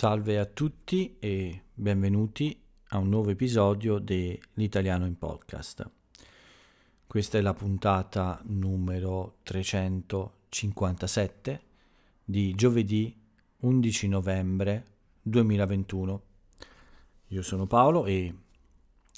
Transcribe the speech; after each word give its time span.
Salve 0.00 0.38
a 0.38 0.46
tutti 0.46 1.18
e 1.18 1.64
benvenuti 1.74 2.58
a 2.88 2.96
un 2.96 3.10
nuovo 3.10 3.28
episodio 3.28 3.98
dell'Italiano 3.98 5.04
in 5.04 5.18
Podcast. 5.18 5.90
Questa 7.06 7.36
è 7.36 7.42
la 7.42 7.52
puntata 7.52 8.40
numero 8.44 9.40
357 9.42 11.62
di 12.24 12.54
giovedì 12.54 13.14
11 13.58 14.08
novembre 14.08 14.86
2021. 15.20 16.22
Io 17.26 17.42
sono 17.42 17.66
Paolo 17.66 18.06
e 18.06 18.34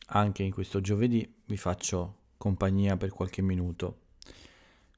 anche 0.07 0.43
in 0.43 0.51
questo 0.51 0.81
giovedì 0.81 1.33
vi 1.45 1.57
faccio 1.57 2.17
compagnia 2.37 2.97
per 2.97 3.11
qualche 3.11 3.41
minuto. 3.41 3.99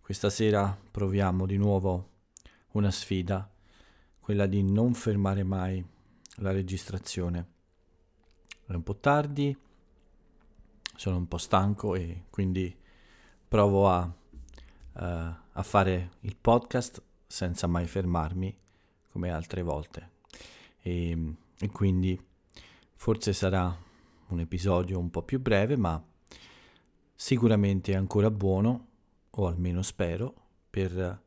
Questa 0.01 0.31
sera 0.31 0.75
proviamo 0.91 1.45
di 1.45 1.59
nuovo 1.59 2.09
una 2.71 2.91
sfida 2.91 3.47
quella 4.25 4.47
di 4.47 4.63
non 4.63 4.95
fermare 4.95 5.43
mai 5.43 5.85
la 6.37 6.51
registrazione. 6.51 7.47
È 8.65 8.73
un 8.73 8.83
po' 8.83 8.97
tardi, 8.97 9.55
sono 10.97 11.19
un 11.19 11.29
po' 11.29 11.37
stanco 11.37 11.95
e 11.95 12.25
quindi 12.31 12.75
provo 13.47 13.87
a, 13.87 14.03
uh, 14.03 15.01
a 15.03 15.63
fare 15.63 16.13
il 16.21 16.37
podcast 16.41 17.03
senza 17.27 17.67
mai 17.67 17.87
fermarmi 17.87 18.57
come 19.13 19.31
altre 19.31 19.61
volte. 19.61 20.13
E, 20.81 21.35
e 21.59 21.69
quindi 21.69 22.19
forse 22.95 23.35
sarà 23.35 23.77
un 24.29 24.41
episodio 24.41 24.99
un 24.99 25.11
po' 25.11 25.23
più 25.23 25.39
breve, 25.39 25.77
ma 25.77 26.03
sicuramente 27.15 27.95
ancora 27.95 28.31
buono, 28.31 28.87
o 29.29 29.47
almeno 29.49 29.83
spero, 29.83 30.35
per 30.71 31.24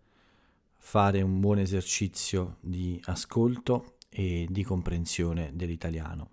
fare 0.89 1.21
un 1.21 1.41
buon 1.41 1.59
esercizio 1.59 2.59
di 2.61 2.97
ascolto 3.07 3.97
e 4.07 4.47
di 4.49 4.63
comprensione 4.63 5.51
dell'italiano. 5.53 6.29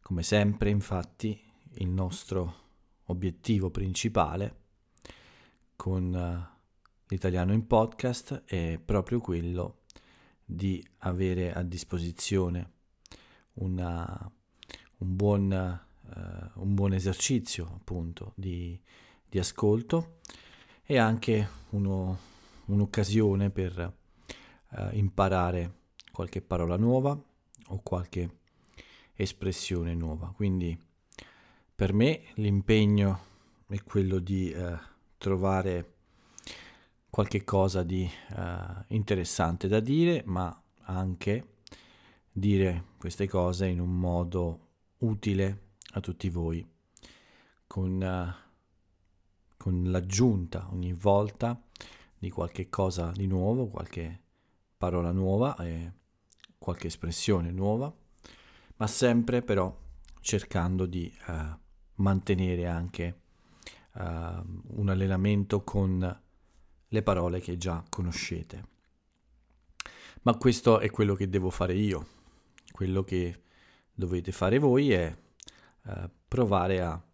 Come 0.00 0.24
sempre, 0.24 0.68
infatti, 0.68 1.40
il 1.74 1.86
nostro 1.86 2.54
obiettivo 3.04 3.70
principale 3.70 4.56
con 5.76 6.12
uh, 6.12 6.58
l'italiano 7.06 7.52
in 7.52 7.68
podcast 7.68 8.42
è 8.46 8.80
proprio 8.84 9.20
quello 9.20 9.82
di 10.44 10.84
avere 10.98 11.52
a 11.52 11.62
disposizione 11.62 12.72
una, 13.54 14.28
un, 14.98 15.16
buon, 15.16 15.82
uh, 16.02 16.60
un, 16.60 16.74
buon, 16.74 16.94
esercizio 16.94 17.74
appunto 17.76 18.32
di, 18.34 18.76
di 19.24 19.38
ascolto 19.38 20.18
e 20.82 20.98
anche 20.98 21.48
uno, 21.70 22.31
un'occasione 22.66 23.50
per 23.50 23.94
uh, 24.70 24.88
imparare 24.92 25.80
qualche 26.12 26.40
parola 26.40 26.76
nuova 26.76 27.18
o 27.68 27.80
qualche 27.82 28.38
espressione 29.14 29.94
nuova. 29.94 30.32
Quindi 30.34 30.78
per 31.74 31.92
me 31.92 32.22
l'impegno 32.34 33.20
è 33.68 33.82
quello 33.82 34.18
di 34.18 34.52
uh, 34.54 34.78
trovare 35.16 35.94
qualche 37.08 37.44
cosa 37.44 37.82
di 37.82 38.08
uh, 38.36 38.84
interessante 38.88 39.68
da 39.68 39.80
dire, 39.80 40.22
ma 40.24 40.62
anche 40.84 41.56
dire 42.30 42.84
queste 42.98 43.28
cose 43.28 43.66
in 43.66 43.80
un 43.80 43.98
modo 43.98 44.68
utile 44.98 45.74
a 45.94 46.00
tutti 46.00 46.30
voi, 46.30 46.66
con, 47.66 48.34
con 49.56 49.82
l'aggiunta 49.90 50.68
ogni 50.70 50.92
volta 50.92 51.60
di 52.22 52.30
qualche 52.30 52.68
cosa 52.68 53.10
di 53.10 53.26
nuovo, 53.26 53.66
qualche 53.66 54.22
parola 54.76 55.10
nuova 55.10 55.56
e 55.56 55.92
qualche 56.56 56.86
espressione 56.86 57.50
nuova, 57.50 57.92
ma 58.76 58.86
sempre 58.86 59.42
però 59.42 59.76
cercando 60.20 60.86
di 60.86 61.12
uh, 61.26 61.32
mantenere 61.96 62.68
anche 62.68 63.22
uh, 63.94 64.00
un 64.00 64.88
allenamento 64.88 65.64
con 65.64 66.20
le 66.86 67.02
parole 67.02 67.40
che 67.40 67.56
già 67.56 67.82
conoscete. 67.88 68.68
Ma 70.22 70.36
questo 70.36 70.78
è 70.78 70.90
quello 70.90 71.16
che 71.16 71.28
devo 71.28 71.50
fare 71.50 71.74
io. 71.74 72.06
Quello 72.70 73.02
che 73.02 73.42
dovete 73.92 74.30
fare 74.30 74.60
voi 74.60 74.92
è 74.92 75.12
uh, 75.86 76.08
provare 76.28 76.82
a, 76.82 77.04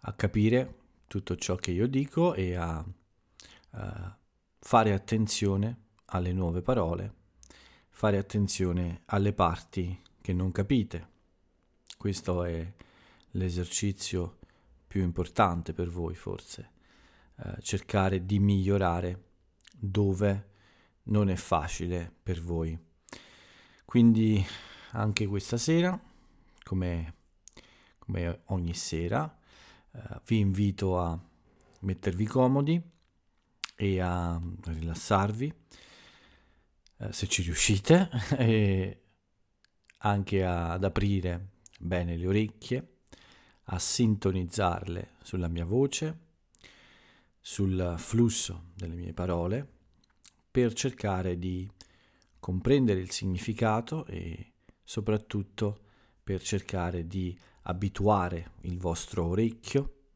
a 0.00 0.12
capire 0.14 0.78
tutto 1.06 1.36
ciò 1.36 1.54
che 1.54 1.70
io 1.70 1.86
dico 1.86 2.34
e 2.34 2.56
a 2.56 2.84
fare 4.66 4.92
attenzione 4.92 5.82
alle 6.06 6.32
nuove 6.32 6.60
parole, 6.60 7.14
fare 7.88 8.18
attenzione 8.18 9.02
alle 9.04 9.32
parti 9.32 9.96
che 10.20 10.32
non 10.32 10.50
capite. 10.50 11.08
Questo 11.96 12.42
è 12.42 12.72
l'esercizio 13.30 14.38
più 14.88 15.02
importante 15.02 15.72
per 15.72 15.88
voi 15.88 16.16
forse, 16.16 16.70
uh, 17.36 17.60
cercare 17.60 18.26
di 18.26 18.40
migliorare 18.40 19.26
dove 19.72 20.48
non 21.04 21.28
è 21.28 21.36
facile 21.36 22.12
per 22.20 22.42
voi. 22.42 22.76
Quindi 23.84 24.44
anche 24.94 25.28
questa 25.28 25.58
sera, 25.58 25.96
come, 26.64 27.14
come 28.00 28.40
ogni 28.46 28.74
sera, 28.74 29.32
uh, 29.92 30.00
vi 30.26 30.40
invito 30.40 30.98
a 30.98 31.16
mettervi 31.82 32.26
comodi 32.26 32.94
e 33.76 34.00
a 34.00 34.40
rilassarvi 34.64 35.54
eh, 36.98 37.12
se 37.12 37.26
ci 37.28 37.42
riuscite 37.42 38.08
e 38.38 39.02
anche 39.98 40.44
ad 40.44 40.82
aprire 40.82 41.50
bene 41.78 42.16
le 42.16 42.26
orecchie, 42.26 42.96
a 43.64 43.78
sintonizzarle 43.78 45.14
sulla 45.22 45.48
mia 45.48 45.64
voce, 45.64 46.18
sul 47.40 47.94
flusso 47.98 48.70
delle 48.74 48.94
mie 48.94 49.12
parole, 49.12 49.66
per 50.50 50.72
cercare 50.72 51.38
di 51.38 51.70
comprendere 52.38 53.00
il 53.00 53.10
significato 53.10 54.06
e 54.06 54.52
soprattutto 54.82 55.80
per 56.22 56.40
cercare 56.40 57.06
di 57.06 57.36
abituare 57.62 58.52
il 58.62 58.78
vostro 58.78 59.26
orecchio 59.26 60.10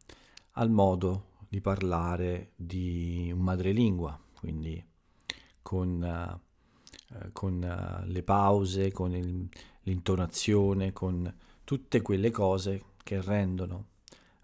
al 0.53 0.71
modo 0.71 1.30
di 1.51 1.61
parlare 1.61 2.53
di 2.55 3.33
madrelingua, 3.35 4.17
quindi 4.39 4.83
con, 5.61 6.41
uh, 7.09 7.33
con 7.33 7.55
uh, 7.55 8.09
le 8.09 8.23
pause, 8.23 8.93
con 8.93 9.13
il, 9.17 9.49
l'intonazione, 9.83 10.93
con 10.93 11.35
tutte 11.65 12.03
quelle 12.03 12.31
cose 12.31 12.85
che 13.03 13.21
rendono 13.21 13.89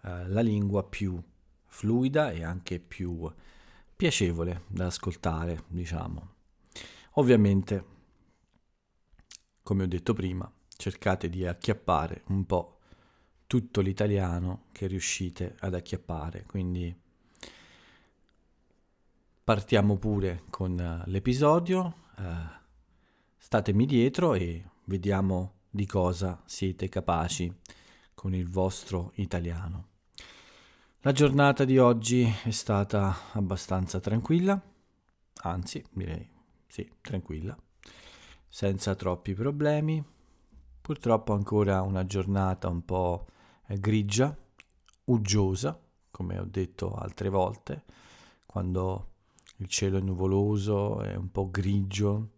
uh, 0.03 0.27
la 0.27 0.41
lingua 0.41 0.83
più 0.83 1.17
fluida 1.67 2.33
e 2.33 2.43
anche 2.43 2.81
più 2.81 3.33
piacevole 3.95 4.63
da 4.67 4.87
ascoltare, 4.87 5.63
diciamo. 5.69 6.35
Ovviamente, 7.13 7.85
come 9.63 9.85
ho 9.85 9.87
detto 9.87 10.13
prima, 10.13 10.51
cercate 10.77 11.29
di 11.29 11.47
acchiappare 11.47 12.25
un 12.27 12.45
po' 12.47 12.76
tutto 13.47 13.81
l'italiano 13.81 14.65
che 14.73 14.87
riuscite 14.87 15.57
ad 15.61 15.75
acchiappare. 15.75 16.45
Quindi 16.47 16.95
partiamo 19.45 19.97
pure 19.97 20.43
con 20.51 20.73
uh, 20.73 21.09
l'episodio, 21.11 21.95
uh, 22.17 22.23
statemi 23.37 23.87
dietro 23.87 24.35
e 24.35 24.65
vediamo 24.85 25.53
di 25.71 25.87
cosa 25.87 26.43
siete 26.47 26.89
capaci 26.89 27.55
con 28.15 28.35
il 28.35 28.49
vostro 28.49 29.13
italiano. 29.17 29.89
La 31.01 31.13
giornata 31.13 31.65
di 31.65 31.79
oggi 31.79 32.29
è 32.43 32.51
stata 32.51 33.31
abbastanza 33.33 34.01
tranquilla, 34.01 34.61
anzi 35.43 35.85
direi 35.91 36.29
sì, 36.67 36.91
tranquilla, 37.01 37.57
senza 38.49 38.97
troppi 38.97 39.33
problemi. 39.35 40.05
Purtroppo 40.81 41.33
ancora 41.33 41.83
una 41.83 42.05
giornata 42.07 42.69
un 42.69 42.85
po' 42.85 43.27
grigia, 43.75 44.37
uggiosa, 45.05 45.81
come 46.11 46.39
ho 46.39 46.45
detto 46.45 46.95
altre 46.95 47.29
volte, 47.29 47.85
quando 48.47 49.13
il 49.57 49.67
cielo 49.69 49.99
è 49.99 50.01
nuvoloso, 50.01 51.01
è 51.03 51.15
un 51.15 51.31
po' 51.31 51.51
grigio, 51.51 52.31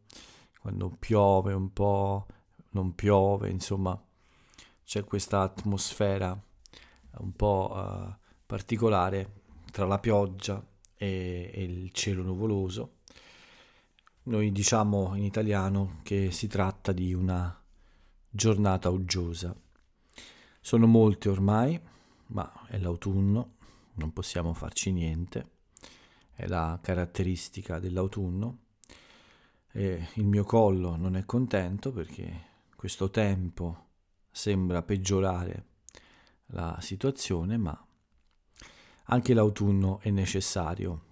quando 0.61 0.91
piove 0.99 1.53
un 1.53 1.73
po', 1.73 2.27
non 2.71 2.95
piove, 2.95 3.51
insomma 3.51 4.01
c'è 4.85 5.05
questa 5.05 5.43
atmosfera 5.43 6.41
un 7.19 7.33
po' 7.33 7.73
uh, 7.75 8.15
particolare 8.47 9.43
tra 9.71 9.85
la 9.87 9.99
pioggia 9.99 10.65
e, 10.97 11.51
e 11.53 11.63
il 11.63 11.91
cielo 11.93 12.23
nuvoloso. 12.23 12.97
Noi 14.25 14.53
diciamo 14.53 15.15
in 15.15 15.25
italiano 15.25 16.01
che 16.03 16.31
si 16.31 16.47
tratta 16.47 16.93
di 16.93 17.13
una 17.15 17.55
giornata 18.29 18.91
uggiosa. 18.91 19.55
Sono 20.69 20.87
molte 20.87 21.31
ormai, 21.31 21.81
ma 22.27 22.67
è 22.67 22.77
l'autunno, 22.77 23.55
non 23.95 24.13
possiamo 24.13 24.53
farci 24.53 24.93
niente, 24.93 25.53
è 26.35 26.47
la 26.47 26.79
caratteristica 26.83 27.79
dell'autunno. 27.79 28.59
e 29.73 30.09
il 30.17 30.27
mio 30.27 30.45
collo 30.45 30.95
non 30.97 31.17
è 31.17 31.25
contento 31.25 31.91
perché 31.91 32.67
questo 32.77 33.09
tempo 33.09 33.87
sembra 34.31 34.83
peggiorare 34.83 35.65
la 36.49 36.77
situazione, 36.83 37.57
ma 37.57 37.87
anche 39.05 39.33
l'autunno 39.33 40.01
è 40.01 40.11
necessario, 40.11 41.03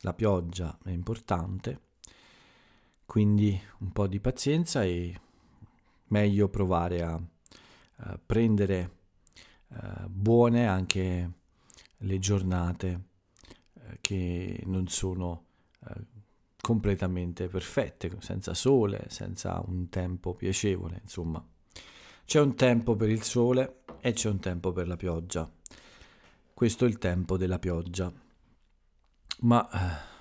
la 0.00 0.12
pioggia 0.12 0.76
è 0.82 0.90
importante, 0.90 1.80
quindi 3.06 3.56
un 3.78 3.92
po' 3.92 4.08
di 4.08 4.18
pazienza 4.18 4.82
e 4.82 5.20
meglio 6.08 6.48
provare 6.48 7.02
a, 7.02 7.22
a 7.98 8.18
prendere 8.18 9.02
uh, 9.80 10.08
buone 10.08 10.66
anche 10.66 11.30
le 11.98 12.18
giornate 12.18 13.00
uh, 13.72 13.80
che 14.00 14.62
non 14.66 14.88
sono 14.88 15.44
uh, 15.80 15.92
completamente 16.60 17.48
perfette, 17.48 18.10
senza 18.20 18.54
sole, 18.54 19.06
senza 19.08 19.62
un 19.66 19.88
tempo 19.90 20.34
piacevole, 20.34 21.00
insomma. 21.02 21.46
C'è 22.24 22.40
un 22.40 22.54
tempo 22.54 22.96
per 22.96 23.10
il 23.10 23.22
sole 23.22 23.82
e 24.00 24.12
c'è 24.12 24.30
un 24.30 24.38
tempo 24.38 24.72
per 24.72 24.88
la 24.88 24.96
pioggia. 24.96 25.50
Questo 26.54 26.86
è 26.86 26.88
il 26.88 26.98
tempo 26.98 27.36
della 27.36 27.58
pioggia. 27.58 28.10
Ma 29.40 29.68
eh, 29.70 30.12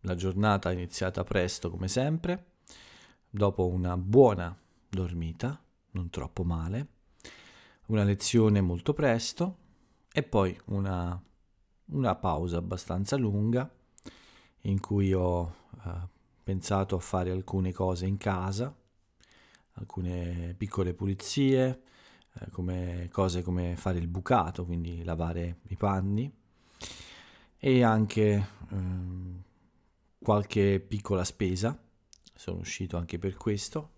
la 0.00 0.14
giornata 0.16 0.70
è 0.70 0.72
iniziata 0.72 1.22
presto 1.22 1.70
come 1.70 1.86
sempre, 1.86 2.52
dopo 3.30 3.68
una 3.68 3.96
buona 3.96 4.58
dormita, 4.88 5.62
non 5.92 6.10
troppo 6.10 6.42
male, 6.42 6.86
una 7.86 8.02
lezione 8.02 8.60
molto 8.60 8.92
presto 8.92 9.58
e 10.12 10.22
poi 10.22 10.58
una, 10.66 11.20
una 11.86 12.14
pausa 12.16 12.58
abbastanza 12.58 13.16
lunga 13.16 13.70
in 14.62 14.80
cui 14.80 15.12
ho 15.12 15.54
eh, 15.84 16.08
pensato 16.42 16.96
a 16.96 17.00
fare 17.00 17.30
alcune 17.30 17.72
cose 17.72 18.06
in 18.06 18.16
casa, 18.16 18.74
alcune 19.72 20.54
piccole 20.56 20.94
pulizie, 20.94 21.82
eh, 22.32 22.50
come 22.50 23.08
cose 23.12 23.42
come 23.42 23.76
fare 23.76 23.98
il 23.98 24.08
bucato, 24.08 24.64
quindi 24.64 25.04
lavare 25.04 25.60
i 25.68 25.76
panni 25.76 26.32
e 27.58 27.82
anche 27.82 28.48
ehm, 28.70 29.42
qualche 30.18 30.80
piccola 30.80 31.24
spesa. 31.24 31.78
Sono 32.34 32.58
uscito 32.58 32.96
anche 32.96 33.18
per 33.18 33.36
questo. 33.36 33.92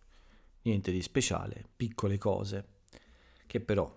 Niente 0.63 0.93
di 0.93 1.01
speciale, 1.01 1.65
piccole 1.75 2.19
cose 2.19 2.77
che 3.49 3.61
però 3.61 3.93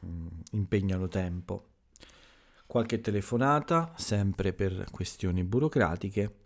mh, 0.00 0.08
mm, 0.08 0.26
impegnano 0.52 1.08
tempo. 1.08 1.72
Qualche 2.66 3.00
telefonata, 3.00 3.92
sempre 3.96 4.52
per 4.52 4.86
questioni 4.90 5.44
burocratiche 5.44 6.38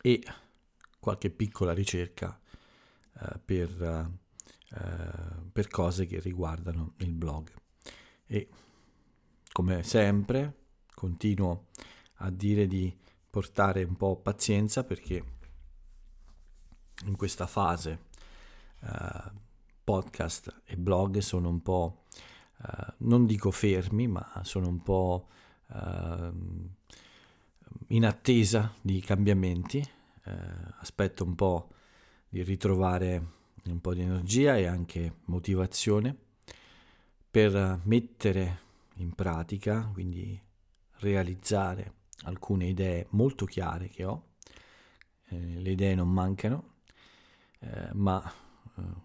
e 0.00 0.22
qualche 0.98 1.30
piccola 1.30 1.74
ricerca 1.74 2.38
eh, 3.20 3.38
per, 3.44 4.10
eh, 4.70 5.50
per 5.52 5.68
cose 5.68 6.06
che 6.06 6.20
riguardano 6.20 6.94
il 6.98 7.12
blog. 7.12 7.52
E 8.26 8.48
come 9.52 9.82
sempre 9.82 10.62
continuo 10.94 11.66
a 12.18 12.30
dire 12.30 12.66
di 12.66 12.96
portare 13.28 13.82
un 13.82 13.96
po' 13.96 14.16
pazienza 14.16 14.84
perché 14.84 15.24
in 17.04 17.16
questa 17.16 17.46
fase 17.46 18.06
eh, 18.80 19.42
podcast 19.84 20.62
e 20.64 20.76
blog 20.76 21.18
sono 21.18 21.48
un 21.48 21.62
po', 21.62 22.04
eh, 22.62 22.94
non 22.98 23.26
dico 23.26 23.50
fermi, 23.50 24.08
ma 24.08 24.40
sono 24.42 24.68
un 24.68 24.82
po' 24.82 25.28
eh, 25.72 26.32
in 27.88 28.04
attesa 28.04 28.72
di 28.80 29.00
cambiamenti, 29.00 29.78
eh, 29.78 30.32
aspetto 30.80 31.24
un 31.24 31.34
po' 31.34 31.68
di 32.28 32.42
ritrovare 32.42 33.32
un 33.64 33.80
po' 33.80 33.94
di 33.94 34.02
energia 34.02 34.56
e 34.56 34.66
anche 34.66 35.20
motivazione 35.26 36.16
per 37.30 37.80
mettere 37.84 38.60
in 38.96 39.12
pratica, 39.14 39.88
quindi 39.92 40.40
realizzare 40.98 41.92
alcune 42.24 42.66
idee 42.66 43.06
molto 43.10 43.44
chiare 43.44 43.88
che 43.88 44.04
ho. 44.04 44.22
Eh, 45.28 45.60
le 45.60 45.70
idee 45.70 45.94
non 45.94 46.08
mancano, 46.08 46.74
eh, 47.60 47.90
ma 47.92 48.22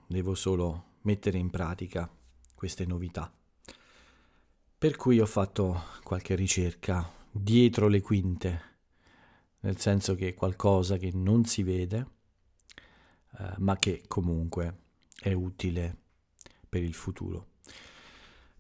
devo 0.08 0.36
solo 0.36 0.86
mettere 1.02 1.38
in 1.38 1.50
pratica 1.50 2.10
queste 2.56 2.86
novità. 2.86 3.32
Per 4.78 4.96
cui 4.96 5.20
ho 5.20 5.26
fatto 5.26 5.84
qualche 6.04 6.36
ricerca 6.36 7.10
dietro 7.32 7.88
le 7.88 8.02
quinte, 8.02 8.62
nel 9.62 9.78
senso 9.78 10.16
che 10.16 10.34
qualcosa 10.34 10.98
che 10.98 11.12
non 11.14 11.46
si 11.46 11.64
vede, 11.64 12.08
eh, 13.38 13.54
ma 13.58 13.78
che 13.78 14.04
comunque 14.08 14.78
è 15.20 15.34
utile 15.34 15.98
per 16.68 16.84
il 16.84 16.94
futuro. 16.94 17.48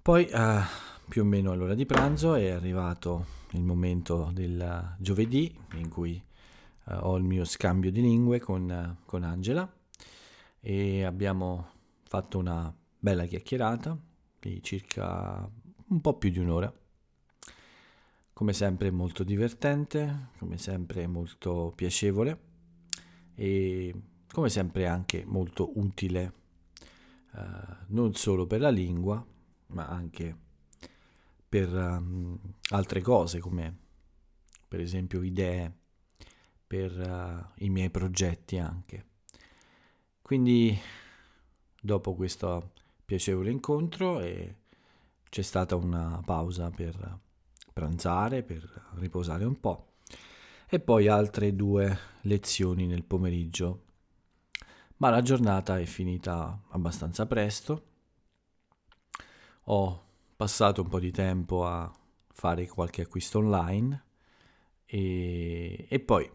Poi, 0.02 0.26
eh, 0.26 0.62
più 1.08 1.22
o 1.22 1.26
meno 1.26 1.52
all'ora 1.52 1.74
di 1.74 1.86
pranzo, 1.86 2.36
è 2.36 2.50
arrivato 2.50 3.38
il 3.52 3.64
momento 3.64 4.30
del 4.34 4.96
giovedì 5.00 5.58
in 5.76 5.90
cui 5.90 6.22
eh, 6.86 6.94
ho 6.94 7.16
il 7.16 7.24
mio 7.24 7.46
scambio 7.46 7.92
di 7.92 8.02
lingue 8.02 8.40
con, 8.40 8.98
con 9.06 9.24
Angela 9.24 9.72
e 10.60 11.04
abbiamo 11.04 11.72
fatto 12.04 12.38
una 12.38 12.74
bella 12.98 13.26
chiacchierata 13.26 13.98
di 14.40 14.62
circa 14.62 15.50
un 15.88 16.02
po' 16.02 16.18
più 16.18 16.30
di 16.30 16.40
un'ora. 16.40 16.74
Come 18.34 18.54
sempre 18.54 18.90
molto 18.92 19.24
divertente, 19.24 20.30
come 20.38 20.58
sempre 20.58 21.08
molto 21.08 21.74
piacevole 21.76 22.40
e 23.36 23.94
come 24.32 24.50
sempre 24.50 24.88
anche 24.88 25.24
molto 25.26 25.72
utile 25.80 26.34
eh, 27.36 27.86
non 27.88 28.14
solo 28.16 28.46
per 28.46 28.60
la 28.60 28.70
lingua 28.70 29.26
ma 29.68 29.88
anche 29.88 30.36
per 31.48 31.74
um, 31.74 32.38
altre 32.70 33.02
cose 33.02 33.40
come 33.40 33.78
per 34.68 34.80
esempio 34.80 35.22
idee 35.24 35.74
per 36.68 36.92
uh, 37.00 37.64
i 37.64 37.70
miei 37.70 37.90
progetti 37.90 38.58
anche 38.58 39.06
quindi 40.30 40.80
dopo 41.82 42.14
questo 42.14 42.74
piacevole 43.04 43.50
incontro 43.50 44.20
e 44.20 44.58
c'è 45.28 45.42
stata 45.42 45.76
una 45.76 46.22
pausa 46.24 46.70
per 46.70 47.20
pranzare 47.74 48.44
per 48.44 48.92
riposare 48.98 49.44
un 49.44 49.60
po' 49.60 49.94
e 50.68 50.80
poi 50.80 51.08
altre 51.08 51.56
due 51.56 51.98
lezioni 52.22 52.86
nel 52.86 53.06
pomeriggio 53.06 53.86
ma 54.98 55.10
la 55.10 55.24
giornata 55.24 55.80
è 55.80 55.86
finita 55.86 56.62
abbastanza 56.70 57.26
presto. 57.26 57.84
Ho 59.64 60.04
passato 60.36 60.84
un 60.84 60.90
po' 60.90 61.00
di 61.00 61.10
tempo 61.10 61.66
a 61.66 61.92
fare 62.28 62.68
qualche 62.68 63.02
acquisto 63.02 63.40
online 63.40 64.04
e, 64.86 65.88
e 65.90 66.00
poi 66.00 66.32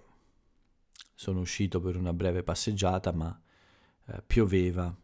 sono 1.15 1.39
uscito 1.39 1.81
per 1.81 1.97
una 1.97 2.13
breve 2.13 2.43
passeggiata, 2.43 3.13
ma 3.13 3.41
eh, 4.07 4.23
pioveva 4.27 4.95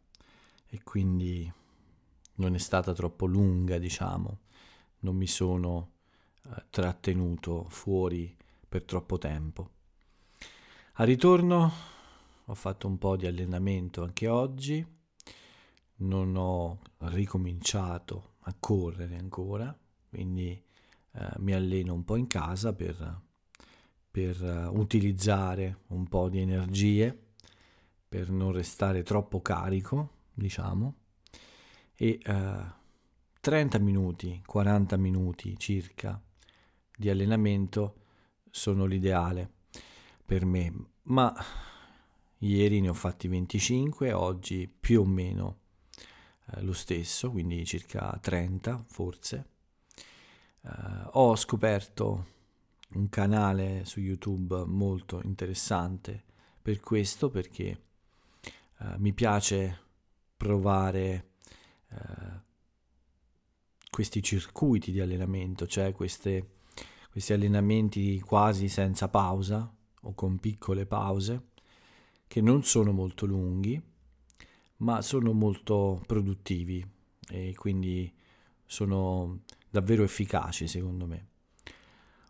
e 0.66 0.82
quindi 0.82 1.52
non 2.34 2.54
è 2.54 2.58
stata 2.58 2.92
troppo 2.92 3.26
lunga, 3.26 3.78
diciamo. 3.78 4.40
Non 5.00 5.16
mi 5.16 5.26
sono 5.26 5.92
eh, 6.44 6.64
trattenuto 6.70 7.66
fuori 7.68 8.36
per 8.68 8.84
troppo 8.84 9.18
tempo. 9.18 9.70
Al 10.94 11.06
ritorno 11.06 11.72
ho 12.44 12.54
fatto 12.54 12.86
un 12.86 12.98
po' 12.98 13.16
di 13.16 13.26
allenamento 13.26 14.02
anche 14.02 14.28
oggi, 14.28 14.84
non 15.96 16.36
ho 16.36 16.80
ricominciato 16.98 18.34
a 18.40 18.54
correre 18.58 19.16
ancora, 19.16 19.76
quindi 20.08 20.62
eh, 21.12 21.28
mi 21.38 21.52
alleno 21.52 21.94
un 21.94 22.04
po' 22.04 22.16
in 22.16 22.26
casa 22.26 22.72
per, 22.72 23.20
per 24.10 24.42
uh, 24.42 24.78
utilizzare 24.78 25.80
un 25.88 26.06
po' 26.08 26.28
di 26.28 26.40
energie, 26.40 27.29
per 28.10 28.28
non 28.28 28.50
restare 28.50 29.04
troppo 29.04 29.40
carico, 29.40 30.14
diciamo, 30.34 30.94
e 31.94 32.18
uh, 32.26 32.72
30 33.40 33.78
minuti, 33.78 34.42
40 34.44 34.96
minuti 34.96 35.56
circa 35.56 36.20
di 36.96 37.08
allenamento 37.08 37.94
sono 38.50 38.84
l'ideale 38.84 39.48
per 40.26 40.44
me, 40.44 40.74
ma 41.02 41.32
Ieri 42.38 42.80
ne 42.80 42.88
ho 42.88 42.94
fatti 42.94 43.28
25, 43.28 44.12
oggi 44.12 44.66
più 44.66 45.02
o 45.02 45.04
meno 45.04 45.58
eh, 46.52 46.62
lo 46.62 46.72
stesso, 46.72 47.30
quindi 47.30 47.64
circa 47.64 48.18
30 48.20 48.84
forse. 48.88 49.48
Eh, 50.62 50.70
ho 51.12 51.36
scoperto 51.36 52.26
un 52.94 53.08
canale 53.08 53.84
su 53.84 54.00
YouTube 54.00 54.64
molto 54.64 55.20
interessante 55.22 56.24
per 56.60 56.80
questo, 56.80 57.28
perché 57.28 57.89
eh, 58.80 58.98
mi 58.98 59.12
piace 59.12 59.78
provare 60.36 61.32
eh, 61.90 62.48
questi 63.90 64.22
circuiti 64.22 64.92
di 64.92 65.00
allenamento, 65.00 65.66
cioè 65.66 65.92
queste, 65.92 66.52
questi 67.10 67.32
allenamenti 67.32 68.20
quasi 68.20 68.68
senza 68.68 69.08
pausa 69.08 69.70
o 70.02 70.14
con 70.14 70.38
piccole 70.38 70.86
pause 70.86 71.48
che 72.26 72.40
non 72.40 72.62
sono 72.62 72.92
molto 72.92 73.26
lunghi, 73.26 73.80
ma 74.76 75.02
sono 75.02 75.32
molto 75.32 76.00
produttivi 76.06 76.86
e 77.28 77.54
quindi 77.56 78.10
sono 78.64 79.40
davvero 79.68 80.04
efficaci 80.04 80.66
secondo 80.66 81.06
me. 81.06 81.26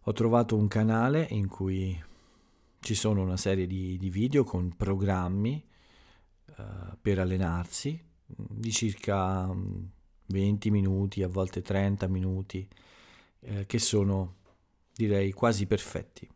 Ho 0.05 0.13
trovato 0.13 0.57
un 0.57 0.67
canale 0.67 1.29
in 1.31 1.47
cui 1.47 2.03
ci 2.81 2.95
sono 2.95 3.23
una 3.23 3.37
serie 3.37 3.67
di, 3.67 3.99
di 3.99 4.09
video 4.09 4.43
con 4.43 4.75
programmi 4.75 5.69
per 7.01 7.19
allenarsi 7.19 8.03
di 8.27 8.71
circa 8.71 9.49
20 10.27 10.71
minuti, 10.71 11.23
a 11.23 11.29
volte 11.29 11.63
30 11.63 12.07
minuti, 12.09 12.69
eh, 13.41 13.67
che 13.67 13.79
sono 13.79 14.37
direi 14.95 15.33
quasi 15.33 15.67
perfetti 15.67 16.29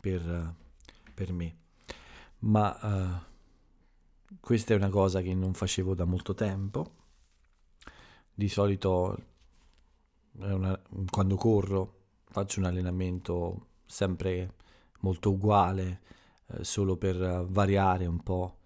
per, 0.00 0.54
per 1.14 1.32
me. 1.32 1.56
Ma 2.40 2.78
uh, 2.80 4.34
questa 4.40 4.74
è 4.74 4.76
una 4.76 4.88
cosa 4.88 5.20
che 5.20 5.34
non 5.34 5.54
facevo 5.54 5.94
da 5.94 6.04
molto 6.04 6.34
tempo. 6.34 6.94
Di 8.32 8.48
solito 8.48 9.16
una, 10.32 10.78
quando 11.10 11.36
corro 11.36 11.94
faccio 12.24 12.60
un 12.60 12.66
allenamento 12.66 13.68
sempre 13.86 14.54
molto 15.00 15.30
uguale, 15.30 16.00
eh, 16.48 16.64
solo 16.64 16.96
per 16.96 17.46
variare 17.48 18.06
un 18.06 18.22
po' 18.22 18.58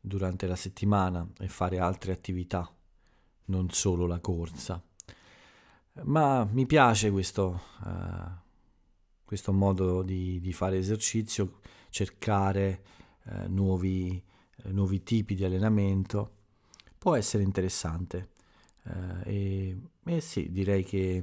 durante 0.00 0.46
la 0.46 0.56
settimana 0.56 1.26
e 1.38 1.48
fare 1.48 1.78
altre 1.78 2.12
attività, 2.12 2.70
non 3.46 3.70
solo 3.70 4.06
la 4.06 4.20
corsa. 4.20 4.82
Ma 6.02 6.44
mi 6.44 6.64
piace 6.66 7.10
questo, 7.10 7.60
uh, 7.84 8.30
questo 9.24 9.52
modo 9.52 10.02
di, 10.02 10.40
di, 10.40 10.52
fare 10.52 10.78
esercizio, 10.78 11.60
cercare 11.90 12.82
uh, 13.24 13.48
nuovi, 13.48 14.22
uh, 14.64 14.70
nuovi, 14.70 15.02
tipi 15.02 15.34
di 15.34 15.44
allenamento, 15.44 16.36
può 16.96 17.14
essere 17.14 17.42
interessante. 17.42 18.30
E, 19.24 19.76
e, 20.02 20.20
sì, 20.20 20.50
direi 20.50 20.82
che 20.82 21.22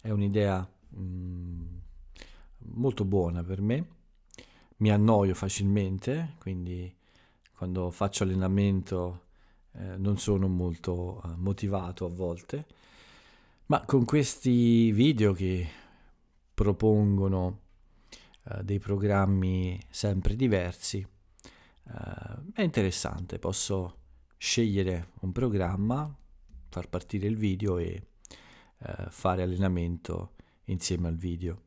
è 0.00 0.10
un'idea 0.10 0.68
mh, 0.88 1.00
mm, 1.00 1.62
molto 2.74 3.04
buona 3.04 3.44
per 3.44 3.60
me. 3.60 3.88
Mi 4.78 4.90
annoio 4.90 5.34
facilmente, 5.34 6.34
quindi 6.38 6.92
quando 7.58 7.90
faccio 7.90 8.22
allenamento 8.22 9.24
eh, 9.72 9.96
non 9.96 10.16
sono 10.16 10.46
molto 10.46 11.20
eh, 11.24 11.30
motivato 11.34 12.04
a 12.04 12.08
volte, 12.08 12.66
ma 13.66 13.84
con 13.84 14.04
questi 14.04 14.92
video 14.92 15.32
che 15.32 15.68
propongono 16.54 17.58
eh, 18.44 18.62
dei 18.62 18.78
programmi 18.78 19.76
sempre 19.90 20.36
diversi 20.36 20.98
eh, 20.98 22.52
è 22.52 22.62
interessante, 22.62 23.40
posso 23.40 23.96
scegliere 24.36 25.08
un 25.22 25.32
programma, 25.32 26.16
far 26.68 26.88
partire 26.88 27.26
il 27.26 27.36
video 27.36 27.78
e 27.78 28.06
eh, 28.78 29.06
fare 29.08 29.42
allenamento 29.42 30.34
insieme 30.66 31.08
al 31.08 31.16
video. 31.16 31.62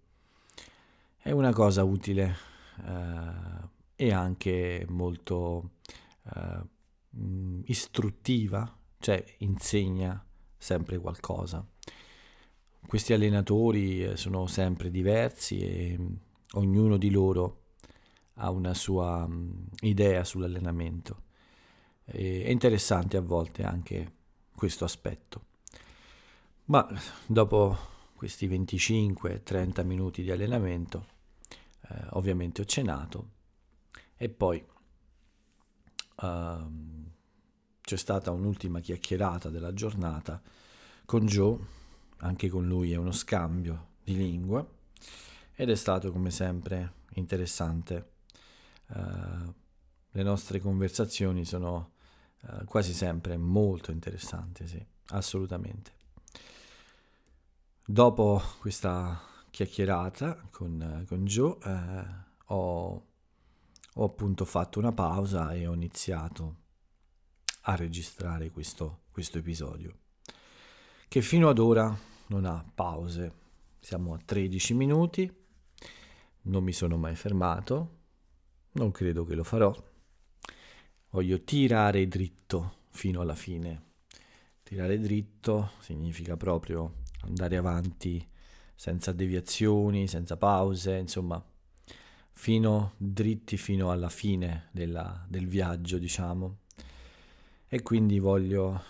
È 1.17 1.31
una 1.31 1.51
cosa 1.51 1.83
utile 1.83 2.38
eh, 2.81 3.79
e 4.01 4.12
anche 4.12 4.84
molto 4.89 5.74
uh, 6.24 6.67
istruttiva, 7.65 8.75
cioè 8.98 9.24
insegna 9.38 10.25
sempre 10.58 10.98
qualcosa. 10.98 11.63
Questi 12.88 13.13
allenatori 13.13 14.03
eh, 14.03 14.17
sono 14.17 14.48
sempre 14.48 14.89
diversi 14.89 15.60
e 15.60 15.98
mm, 16.00 16.13
ognuno 16.53 16.98
di 16.98 17.12
loro 17.12 17.65
ha 18.36 18.50
una 18.50 18.74
sua 18.74 19.24
um, 19.24 19.67
idea 19.81 20.24
sull'allenamento. 20.24 21.22
È 22.03 22.17
interessante 22.50 23.17
a 23.17 23.22
volte 23.22 23.62
anche 23.62 24.13
questo 24.55 24.84
aspetto. 24.84 25.46
Ma 26.65 26.88
dopo 27.27 27.77
questi 28.15 28.48
25-30 28.48 29.86
minuti 29.86 30.24
di 30.24 30.31
allenamento, 30.31 31.05
eh, 31.88 32.05
ovviamente 32.13 32.62
ho 32.62 32.65
cenato 32.65 33.39
e 34.22 34.30
poi 34.30 34.63
uh, 36.18 36.72
c'è 37.82 37.96
stata 37.96 38.30
un'ultima 38.30 38.80
chiacchierata 38.80 39.50
della 39.50 39.74
giornata 39.74 40.40
con 41.06 41.25
Joe, 41.25 41.58
anche 42.18 42.48
con 42.48 42.68
lui 42.68 42.92
è 42.92 42.98
uno 42.98 43.13
scambio 43.13 43.94
di 44.04 44.16
lingua 44.16 44.63
ed 45.56 45.72
è 45.72 45.75
stato 45.75 46.12
come 46.12 46.30
sempre 46.30 46.94
interessante. 47.16 48.12
Uh, 48.90 49.51
le 50.12 50.24
nostre 50.24 50.60
conversazioni 50.60 51.44
sono 51.44 51.94
uh, 52.42 52.63
quasi 52.66 52.94
sempre 52.94 53.38
molto 53.38 53.90
interessanti, 53.90 54.68
sì, 54.68 54.86
assolutamente. 55.08 55.94
Dopo 57.84 58.40
questa 58.60 59.20
chiacchierata 59.50 60.48
con, 60.51 61.06
con 61.08 61.25
Joe 61.25 61.58
eh, 61.63 62.06
ho 62.46 63.10
ho 63.95 64.05
appunto 64.05 64.45
fatto 64.45 64.79
una 64.79 64.91
pausa 64.91 65.53
e 65.53 65.67
ho 65.67 65.74
iniziato 65.74 66.55
a 67.63 67.75
registrare 67.75 68.50
questo, 68.50 69.01
questo 69.12 69.39
episodio, 69.39 69.98
che 71.07 71.21
fino 71.21 71.50
ad 71.50 71.60
ora 71.60 71.95
non 72.27 72.45
ha 72.45 72.63
pause. 72.74 73.39
Siamo 73.79 74.13
a 74.13 74.19
13 74.24 74.74
minuti, 74.74 75.31
non 76.43 76.63
mi 76.63 76.71
sono 76.71 76.98
mai 76.98 77.15
fermato, 77.15 78.00
non 78.74 78.91
credo 78.91 79.25
che 79.25 79.36
lo 79.36 79.43
farò. 79.43 79.75
Voglio 81.10 81.43
tirare 81.43 82.07
dritto 82.07 82.75
fino 82.89 83.21
alla 83.21 83.36
fine. 83.36 83.89
Tirare 84.63 85.00
dritto 85.00 85.71
significa 85.79 86.38
proprio 86.38 87.00
andare 87.24 87.57
avanti 87.57 88.25
senza 88.74 89.12
deviazioni, 89.12 90.07
senza 90.07 90.38
pause, 90.38 90.95
insomma, 90.95 91.43
fino 92.32 92.94
dritti 92.98 93.58
fino 93.58 93.92
alla 93.92 94.10
fine 94.10 94.70
della, 94.72 95.26
del 95.28 95.48
viaggio, 95.48 95.98
diciamo. 95.98 96.58
E 97.68 97.82
quindi 97.82 98.20
voglio 98.20 98.84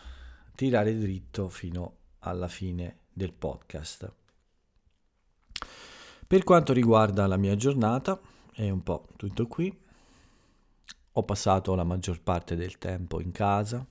tirare 0.55 0.97
dritto 0.97 1.49
fino 1.49 1.97
alla 2.19 2.47
fine 2.47 2.99
del 3.11 3.33
podcast. 3.33 4.13
Per 6.27 6.43
quanto 6.43 6.71
riguarda 6.71 7.27
la 7.27 7.37
mia 7.37 7.55
giornata, 7.55 8.19
è 8.53 8.69
un 8.69 8.83
po' 8.83 9.07
tutto 9.17 9.47
qui. 9.47 9.77
Ho 11.13 11.23
passato 11.23 11.75
la 11.75 11.83
maggior 11.83 12.21
parte 12.21 12.55
del 12.55 12.77
tempo 12.77 13.19
in 13.19 13.31
casa, 13.31 13.85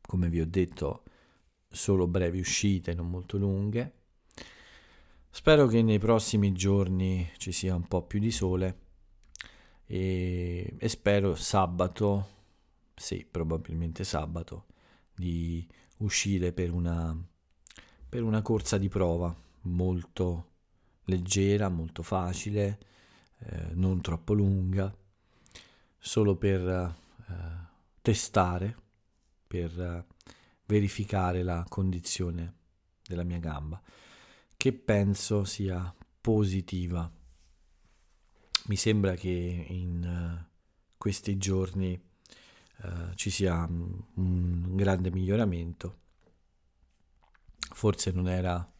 come 0.00 0.28
vi 0.30 0.40
ho 0.40 0.46
detto, 0.46 1.02
solo 1.68 2.06
brevi 2.06 2.40
uscite, 2.40 2.94
non 2.94 3.10
molto 3.10 3.36
lunghe. 3.36 3.99
Spero 5.32 5.68
che 5.68 5.80
nei 5.80 6.00
prossimi 6.00 6.52
giorni 6.52 7.30
ci 7.38 7.52
sia 7.52 7.76
un 7.76 7.86
po' 7.86 8.02
più 8.02 8.18
di 8.18 8.32
sole 8.32 8.78
e, 9.86 10.74
e 10.76 10.88
spero 10.88 11.36
sabato, 11.36 12.26
sì, 12.96 13.24
probabilmente 13.30 14.02
sabato, 14.02 14.66
di 15.14 15.66
uscire 15.98 16.52
per 16.52 16.72
una, 16.72 17.16
per 18.08 18.24
una 18.24 18.42
corsa 18.42 18.76
di 18.76 18.88
prova 18.88 19.34
molto 19.62 20.48
leggera, 21.04 21.68
molto 21.68 22.02
facile, 22.02 22.78
eh, 23.38 23.68
non 23.74 24.00
troppo 24.00 24.34
lunga, 24.34 24.92
solo 25.96 26.36
per 26.36 26.60
eh, 26.68 26.94
testare, 28.02 28.76
per 29.46 29.80
eh, 29.80 30.06
verificare 30.66 31.44
la 31.44 31.64
condizione 31.68 32.54
della 33.06 33.24
mia 33.24 33.38
gamba 33.38 33.80
che 34.60 34.74
penso 34.74 35.44
sia 35.44 35.94
positiva. 36.20 37.10
Mi 38.66 38.76
sembra 38.76 39.14
che 39.14 39.64
in 39.68 40.04
uh, 40.04 40.94
questi 40.98 41.38
giorni 41.38 41.98
uh, 42.82 43.14
ci 43.14 43.30
sia 43.30 43.64
un, 43.64 43.98
un 44.16 44.76
grande 44.76 45.10
miglioramento. 45.10 45.98
Forse 47.72 48.10
non 48.10 48.28
era 48.28 48.70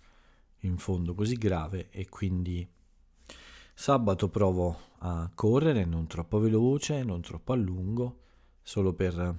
in 0.59 0.77
fondo 0.77 1.15
così 1.15 1.37
grave 1.37 1.89
e 1.89 2.11
quindi 2.11 2.69
sabato 3.73 4.29
provo 4.29 4.79
a 4.99 5.31
correre 5.35 5.87
non 5.87 6.07
troppo 6.07 6.41
veloce, 6.41 7.03
non 7.03 7.23
troppo 7.23 7.55
a 7.55 7.57
lungo, 7.57 8.21
solo 8.61 8.93
per 8.93 9.35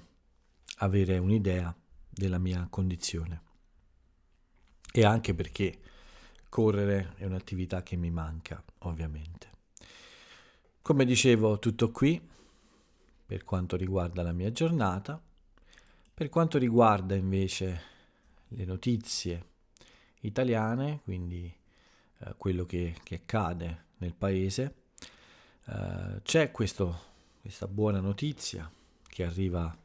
avere 0.78 1.20
un'idea 1.20 1.72
della 2.10 2.40
mia 2.40 2.66
condizione. 2.68 3.44
E 4.92 5.06
anche 5.06 5.36
perché 5.36 5.82
correre 6.52 7.14
è 7.16 7.24
un'attività 7.24 7.82
che 7.82 7.96
mi 7.96 8.12
manca, 8.12 8.62
ovviamente. 8.80 9.48
Come 10.82 11.06
dicevo, 11.06 11.60
tutto 11.60 11.92
qui 11.92 12.22
per 13.26 13.46
quanto 13.46 13.78
riguarda 13.78 14.22
la 14.22 14.34
mia 14.34 14.52
giornata. 14.52 15.20
Per 16.14 16.28
quanto 16.28 16.58
riguarda 16.58 17.16
invece 17.16 17.82
le 18.50 18.66
notizie 18.66 19.46
italiane, 20.22 21.00
quindi 21.06 21.52
eh, 22.20 22.34
quello 22.36 22.66
che, 22.66 22.98
che, 23.04 23.16
accade 23.16 23.86
nel 24.00 24.14
paese, 24.14 24.76
eh, 25.68 26.20
c'è 26.22 26.52
questo 26.52 27.10
questa 27.42 27.68
buona 27.68 28.00
notizia 28.00 28.72
che 29.08 29.24
arriva 29.24 29.76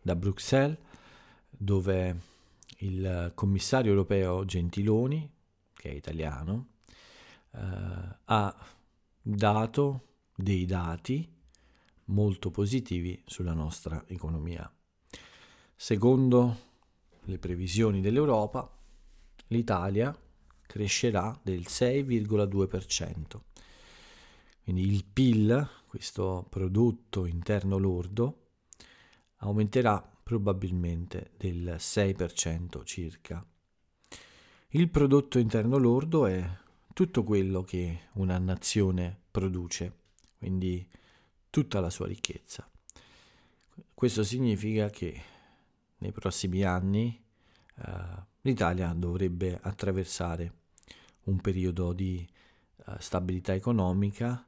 da 0.00 0.16
Bruxelles, 0.16 0.78
dove 1.50 2.16
il 2.78 3.32
commissario 3.34 3.90
europeo 3.90 4.44
Gentiloni, 4.46 5.30
che 5.78 5.90
è 5.90 5.92
italiano, 5.94 6.70
eh, 7.52 7.60
ha 8.24 8.66
dato 9.22 10.06
dei 10.34 10.66
dati 10.66 11.32
molto 12.06 12.50
positivi 12.50 13.22
sulla 13.24 13.52
nostra 13.52 14.02
economia. 14.08 14.70
Secondo 15.76 16.66
le 17.22 17.38
previsioni 17.38 18.00
dell'Europa, 18.00 18.68
l'Italia 19.48 20.16
crescerà 20.66 21.38
del 21.42 21.66
6,2%. 21.68 23.42
Quindi 24.64 24.86
il 24.86 25.04
PIL, 25.04 25.68
questo 25.86 26.44
prodotto 26.50 27.24
interno 27.24 27.78
lordo, 27.78 28.48
aumenterà 29.36 30.00
probabilmente 30.22 31.30
del 31.36 31.76
6% 31.78 32.84
circa. 32.84 33.46
Il 34.72 34.90
prodotto 34.90 35.38
interno 35.38 35.78
lordo 35.78 36.26
è 36.26 36.46
tutto 36.92 37.24
quello 37.24 37.62
che 37.62 38.08
una 38.16 38.36
nazione 38.36 39.18
produce, 39.30 39.92
quindi 40.36 40.86
tutta 41.48 41.80
la 41.80 41.88
sua 41.88 42.06
ricchezza. 42.06 42.68
Questo 43.94 44.22
significa 44.22 44.90
che 44.90 45.22
nei 45.96 46.12
prossimi 46.12 46.64
anni 46.64 47.18
eh, 47.76 47.92
l'Italia 48.42 48.92
dovrebbe 48.92 49.58
attraversare 49.58 50.52
un 51.24 51.40
periodo 51.40 51.94
di 51.94 52.28
eh, 52.76 52.92
stabilità 52.98 53.54
economica 53.54 54.46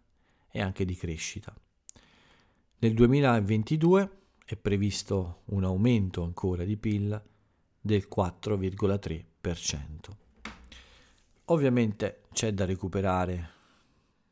e 0.50 0.60
anche 0.60 0.84
di 0.84 0.96
crescita. 0.96 1.56
Nel 2.80 2.92
2022 2.92 4.10
è 4.44 4.56
previsto 4.56 5.44
un 5.46 5.64
aumento 5.64 6.22
ancora 6.22 6.64
di 6.64 6.76
PIL 6.76 7.22
del 7.80 8.06
4,3%. 8.14 9.29
Ovviamente 11.46 12.22
c'è 12.32 12.52
da 12.52 12.64
recuperare 12.64 13.50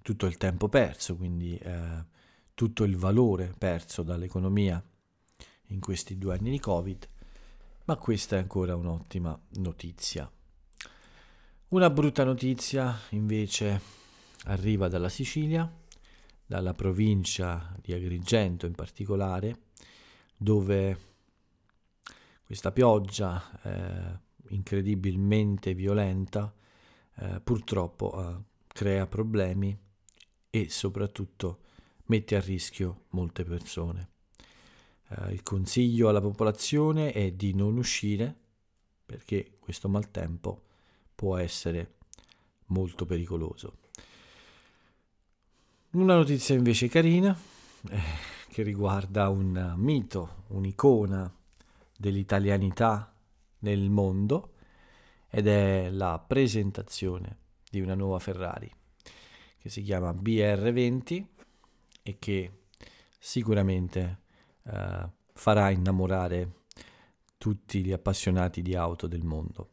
tutto 0.03 0.27
il 0.27 0.37
tempo 0.37 0.69
perso, 0.69 1.17
quindi 1.17 1.57
eh, 1.59 2.05
tutto 2.55 2.85
il 2.85 2.97
valore 2.97 3.55
perso 3.57 4.03
dall'economia 4.03 4.83
in 5.67 5.81
questi 5.81 6.17
due 6.17 6.35
anni 6.35 6.50
di 6.50 6.61
Covid, 6.61 7.09
ma 7.85 7.97
questa 7.97 8.37
è 8.37 8.38
ancora 8.38 8.77
un'ottima 8.77 9.38
notizia. 9.57 10.31
Una 11.69 11.91
brutta 11.91 12.25
notizia 12.25 12.99
invece 13.11 13.81
arriva 14.45 14.88
dalla 14.88 15.09
Sicilia, 15.09 15.71
dalla 16.47 16.73
provincia 16.73 17.75
di 17.81 17.93
Agrigento 17.93 18.65
in 18.65 18.75
particolare, 18.75 19.65
dove 20.37 20.99
questa 22.45 22.73
pioggia 22.73 23.61
eh, 23.62 24.19
incredibilmente 24.50 25.75
violenta 25.75 26.52
eh, 27.17 27.40
purtroppo 27.40 28.21
eh, 28.21 28.43
crea 28.69 29.07
problemi 29.07 29.76
e 30.50 30.71
soprattutto 30.71 31.61
mette 32.07 32.37
a 32.37 32.40
rischio 32.40 33.05
molte 33.11 33.45
persone. 33.45 34.09
Eh, 35.09 35.33
il 35.33 35.43
consiglio 35.43 36.09
alla 36.09 36.21
popolazione 36.21 37.12
è 37.12 37.33
di 37.33 37.55
non 37.55 37.76
uscire 37.76 38.35
perché 39.05 39.57
questo 39.59 39.88
maltempo 39.88 40.62
può 41.14 41.37
essere 41.37 41.95
molto 42.67 43.07
pericoloso. 43.07 43.78
Una 45.90 46.15
notizia 46.15 46.54
invece 46.54 46.89
carina 46.89 47.37
eh, 47.89 48.00
che 48.50 48.63
riguarda 48.63 49.28
un 49.28 49.75
mito, 49.76 50.45
un'icona 50.49 51.32
dell'italianità 51.97 53.13
nel 53.60 53.90
mondo 53.90 54.54
ed 55.28 55.47
è 55.47 55.90
la 55.90 56.18
presentazione 56.18 57.38
di 57.71 57.80
una 57.80 57.94
nuova 57.94 58.18
Ferrari 58.18 58.71
che 59.58 59.68
si 59.68 59.82
chiama 59.82 60.12
BR20 60.12 61.25
e 62.02 62.16
che 62.18 62.52
sicuramente 63.18 64.21
eh, 64.62 65.08
farà 65.32 65.71
innamorare 65.71 66.52
tutti 67.36 67.84
gli 67.84 67.92
appassionati 67.92 68.62
di 68.62 68.75
auto 68.75 69.06
del 69.06 69.25
mondo. 69.25 69.71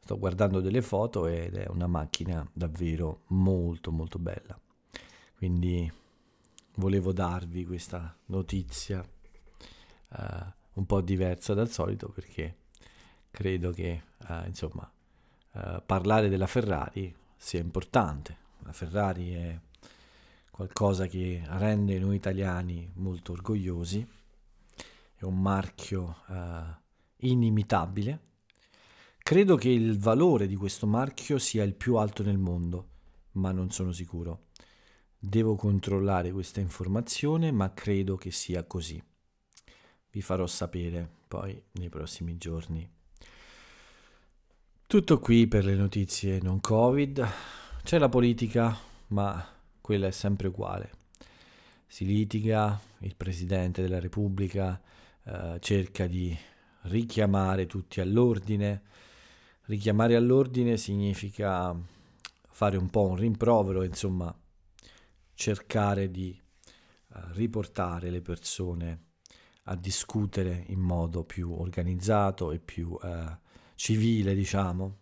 Sto 0.00 0.18
guardando 0.18 0.60
delle 0.60 0.82
foto 0.82 1.26
ed 1.26 1.56
è 1.56 1.66
una 1.68 1.86
macchina 1.86 2.48
davvero 2.52 3.22
molto 3.28 3.90
molto 3.90 4.18
bella. 4.18 4.58
Quindi 5.36 5.90
volevo 6.76 7.12
darvi 7.12 7.64
questa 7.64 8.16
notizia 8.26 9.00
uh, 9.00 10.16
un 10.74 10.86
po' 10.86 11.00
diversa 11.00 11.54
dal 11.54 11.68
solito 11.68 12.08
perché 12.08 12.56
credo 13.36 13.70
che 13.70 14.02
uh, 14.28 14.46
insomma 14.46 14.90
uh, 15.52 15.82
parlare 15.84 16.30
della 16.30 16.46
Ferrari 16.46 17.14
sia 17.36 17.60
importante. 17.60 18.34
La 18.60 18.72
Ferrari 18.72 19.34
è 19.34 19.60
qualcosa 20.50 21.06
che 21.06 21.42
rende 21.44 21.98
noi 21.98 22.16
italiani 22.16 22.90
molto 22.94 23.32
orgogliosi, 23.32 24.08
è 25.16 25.24
un 25.24 25.38
marchio 25.38 26.16
inimitabile. 27.18 28.20
Credo 29.18 29.56
che 29.56 29.68
il 29.68 29.98
valore 29.98 30.46
di 30.46 30.56
questo 30.56 30.86
marchio 30.86 31.38
sia 31.38 31.62
il 31.62 31.74
più 31.74 31.96
alto 31.96 32.22
nel 32.22 32.38
mondo, 32.38 32.88
ma 33.32 33.52
non 33.52 33.70
sono 33.70 33.92
sicuro. 33.92 34.46
Devo 35.18 35.56
controllare 35.56 36.32
questa 36.32 36.60
informazione, 36.60 37.52
ma 37.52 37.74
credo 37.74 38.16
che 38.16 38.30
sia 38.30 38.64
così. 38.64 39.00
Vi 40.10 40.22
farò 40.22 40.46
sapere 40.46 41.06
poi 41.28 41.62
nei 41.72 41.90
prossimi 41.90 42.38
giorni. 42.38 42.94
Tutto 44.88 45.18
qui 45.18 45.48
per 45.48 45.64
le 45.64 45.74
notizie 45.74 46.38
non 46.40 46.60
Covid. 46.60 47.26
C'è 47.82 47.98
la 47.98 48.08
politica, 48.08 48.78
ma 49.08 49.44
quella 49.80 50.06
è 50.06 50.12
sempre 50.12 50.46
uguale. 50.46 50.92
Si 51.88 52.04
litiga, 52.04 52.80
il 52.98 53.16
Presidente 53.16 53.82
della 53.82 53.98
Repubblica 53.98 54.80
eh, 55.24 55.56
cerca 55.58 56.06
di 56.06 56.38
richiamare 56.82 57.66
tutti 57.66 58.00
all'ordine. 58.00 58.82
Richiamare 59.62 60.14
all'ordine 60.14 60.76
significa 60.76 61.76
fare 62.48 62.76
un 62.76 62.88
po' 62.88 63.08
un 63.08 63.16
rimprovero, 63.16 63.82
insomma, 63.82 64.32
cercare 65.34 66.12
di 66.12 66.40
uh, 67.08 67.18
riportare 67.32 68.08
le 68.10 68.22
persone 68.22 69.00
a 69.64 69.74
discutere 69.74 70.62
in 70.68 70.78
modo 70.78 71.24
più 71.24 71.52
organizzato 71.52 72.52
e 72.52 72.60
più 72.60 72.90
uh, 72.90 73.36
civile, 73.76 74.34
diciamo. 74.34 74.98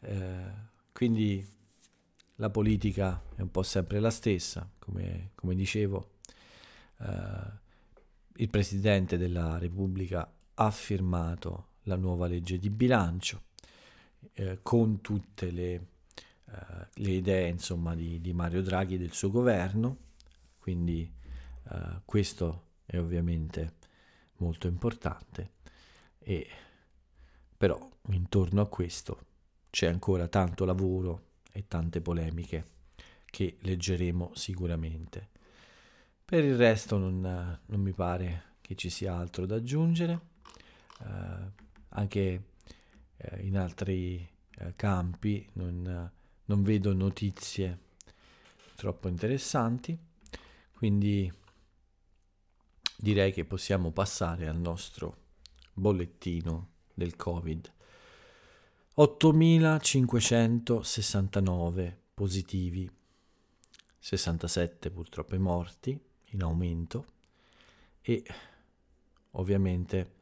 Uh, 0.00 0.10
quindi 0.92 1.44
la 2.36 2.50
politica 2.50 3.22
è 3.34 3.40
un 3.40 3.50
po' 3.50 3.62
sempre 3.62 3.98
la 3.98 4.10
stessa, 4.10 4.68
come, 4.78 5.30
come 5.34 5.54
dicevo. 5.54 6.10
il 8.36 8.50
Presidente 8.50 9.16
della 9.16 9.56
Repubblica 9.56 10.30
ha 10.54 10.70
firmato 10.70 11.68
la 11.84 11.96
nuova 11.96 12.26
legge 12.26 12.58
di 12.58 12.68
bilancio 12.68 13.44
con 14.62 15.00
tutte 15.00 15.50
le 15.50 15.86
uh, 16.46 16.86
le 16.94 17.10
idee 17.10 17.48
insomma, 17.48 17.94
di, 17.94 18.20
di, 18.20 18.32
Mario 18.32 18.62
Draghi 18.62 18.94
e 18.94 18.98
del 18.98 19.12
suo 19.12 19.30
governo, 19.30 19.96
quindi 20.58 21.10
uh, 21.64 22.00
questo 22.04 22.64
è 22.84 22.98
ovviamente 22.98 23.74
molto 24.36 24.66
importante, 24.66 25.52
e, 26.18 26.46
però 27.56 27.78
intorno 28.10 28.60
a 28.60 28.68
questo 28.68 29.24
c'è 29.70 29.86
ancora 29.86 30.28
tanto 30.28 30.64
lavoro 30.64 31.24
e 31.52 31.66
tante 31.66 32.00
polemiche 32.00 32.74
che 33.24 33.56
leggeremo 33.60 34.32
sicuramente. 34.34 35.28
Per 36.24 36.44
il 36.44 36.56
resto 36.56 36.98
non, 36.98 37.20
non 37.64 37.80
mi 37.80 37.92
pare 37.92 38.54
che 38.60 38.74
ci 38.74 38.90
sia 38.90 39.14
altro 39.14 39.46
da 39.46 39.56
aggiungere, 39.56 40.20
uh, 41.00 41.50
anche 41.90 42.44
in 43.40 43.56
altri 43.56 44.28
campi 44.74 45.48
non, 45.54 46.10
non 46.44 46.62
vedo 46.62 46.92
notizie 46.92 47.78
troppo 48.74 49.08
interessanti, 49.08 49.96
quindi 50.72 51.32
direi 52.96 53.32
che 53.32 53.44
possiamo 53.44 53.90
passare 53.90 54.48
al 54.48 54.58
nostro 54.58 55.24
bollettino 55.72 56.74
del 56.96 57.14
Covid. 57.14 57.72
8.569 58.96 61.94
positivi, 62.14 62.90
67 63.98 64.90
purtroppo 64.90 65.38
morti 65.38 65.96
in 66.30 66.42
aumento 66.42 67.04
e 68.00 68.24
ovviamente, 69.32 70.12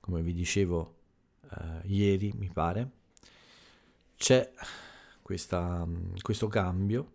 come 0.00 0.22
vi 0.22 0.32
dicevo 0.32 0.94
eh, 1.42 1.82
ieri, 1.84 2.32
mi 2.34 2.48
pare, 2.48 2.90
c'è 4.16 4.50
questa, 5.20 5.86
questo 6.22 6.48
cambio 6.48 7.12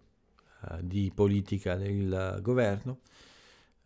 uh, 0.62 0.78
di 0.82 1.12
politica 1.14 1.76
del 1.76 2.38
governo 2.42 3.00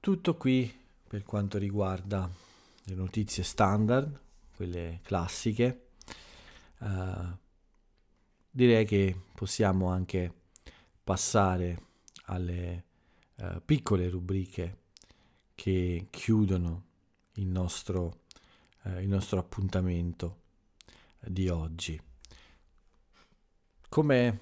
Tutto 0.00 0.36
qui 0.36 0.72
per 1.06 1.22
quanto 1.22 1.58
riguarda 1.58 2.30
le 2.84 2.94
notizie 2.94 3.42
standard, 3.42 4.20
quelle 4.56 5.00
classiche. 5.02 5.88
Uh, 6.78 7.36
direi 8.50 8.84
che 8.84 9.16
possiamo 9.34 9.88
anche 9.88 10.32
passare 11.04 11.90
alle 12.24 12.90
uh, 13.36 13.60
piccole 13.64 14.08
rubriche 14.08 14.78
che 15.54 16.06
chiudono 16.10 16.84
il 17.34 17.46
nostro, 17.46 18.22
eh, 18.84 19.02
il 19.02 19.08
nostro 19.08 19.38
appuntamento 19.38 20.40
di 21.20 21.48
oggi. 21.48 22.00
Come, 23.88 24.40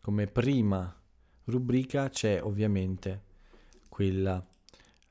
come 0.00 0.26
prima 0.26 1.02
rubrica 1.44 2.08
c'è 2.08 2.42
ovviamente 2.42 3.22
quella 3.88 4.44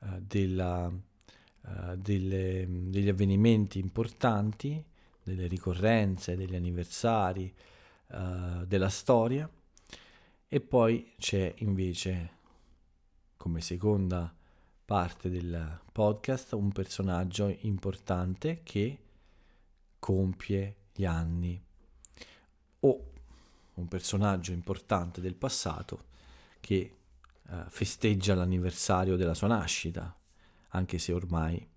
eh, 0.00 0.20
della, 0.20 0.90
eh, 0.90 1.96
delle, 1.96 2.66
degli 2.68 3.08
avvenimenti 3.08 3.78
importanti, 3.78 4.82
delle 5.22 5.46
ricorrenze, 5.46 6.36
degli 6.36 6.54
anniversari, 6.54 7.54
eh, 8.08 8.64
della 8.66 8.88
storia 8.88 9.48
e 10.48 10.60
poi 10.60 11.12
c'è 11.18 11.54
invece 11.58 12.33
come 13.44 13.60
seconda 13.60 14.34
parte 14.86 15.28
del 15.28 15.80
podcast 15.92 16.54
un 16.54 16.72
personaggio 16.72 17.54
importante 17.60 18.62
che 18.62 18.98
compie 19.98 20.76
gli 20.94 21.04
anni 21.04 21.62
o 22.80 23.10
un 23.74 23.86
personaggio 23.86 24.52
importante 24.52 25.20
del 25.20 25.34
passato 25.34 26.04
che 26.58 26.96
eh, 27.46 27.64
festeggia 27.68 28.34
l'anniversario 28.34 29.14
della 29.14 29.34
sua 29.34 29.48
nascita, 29.48 30.16
anche 30.68 30.96
se 30.96 31.12
ormai 31.12 31.68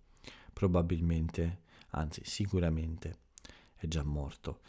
probabilmente, 0.53 1.63
anzi 1.89 2.21
sicuramente 2.23 3.17
è 3.75 3.87
già 3.89 4.03
morto. 4.03 4.61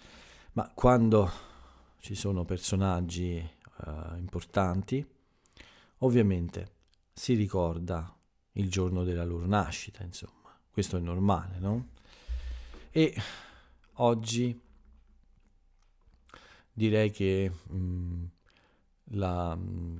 Ma 0.55 0.69
quando 0.75 1.31
ci 2.01 2.17
sono 2.17 2.45
personaggi 2.45 3.37
eh, 3.37 4.17
importanti, 4.17 5.07
ovviamente 5.99 6.78
si 7.19 7.35
ricorda 7.35 8.17
il 8.53 8.71
giorno 8.71 9.03
della 9.03 9.25
loro 9.25 9.45
nascita, 9.45 10.05
insomma. 10.05 10.57
Questo 10.71 10.97
è 10.97 11.01
normale, 11.01 11.59
no? 11.59 11.89
E 12.91 13.13
oggi 13.95 14.59
direi 16.73 17.11
che 17.11 17.51
mh, 17.51 17.77
mm, 17.77 18.25
la, 19.15 19.57
mh, 19.57 19.61
mm, 19.61 19.97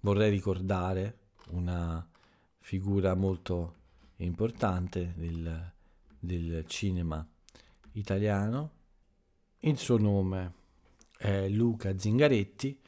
vorrei 0.00 0.30
ricordare 0.30 1.18
una 1.50 2.06
figura 2.58 3.14
molto 3.14 3.76
importante 4.16 5.14
del, 5.16 5.72
del 6.18 6.64
cinema 6.66 7.24
italiano. 7.92 8.70
Il 9.60 9.78
suo 9.78 9.96
nome 9.96 10.54
è 11.16 11.48
Luca 11.48 11.96
Zingaretti 11.96 12.80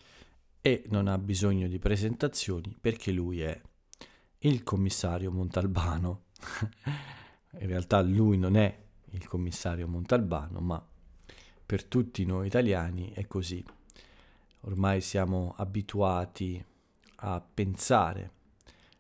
e 0.60 0.84
non 0.88 1.08
ha 1.08 1.18
bisogno 1.18 1.68
di 1.68 1.78
presentazioni 1.78 2.76
perché 2.78 3.12
lui 3.12 3.40
è 3.40 3.60
il 4.38 4.62
commissario 4.62 5.30
Montalbano. 5.30 6.24
In 7.58 7.66
realtà 7.66 8.00
lui 8.00 8.38
non 8.38 8.56
è 8.56 8.78
il 9.10 9.26
commissario 9.26 9.88
Montalbano, 9.88 10.60
ma 10.60 10.84
per 11.66 11.84
tutti 11.84 12.24
noi 12.24 12.46
italiani 12.46 13.10
è 13.12 13.26
così. 13.26 13.64
Ormai 14.62 15.00
siamo 15.00 15.54
abituati 15.56 16.62
a 17.22 17.40
pensare 17.40 18.38